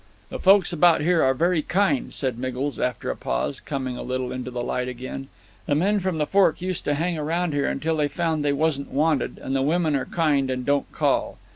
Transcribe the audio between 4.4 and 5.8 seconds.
the light again. "The